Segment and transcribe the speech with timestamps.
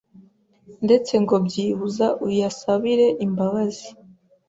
[0.85, 3.89] ndetse ngo byibuza uyasabire imbabazi.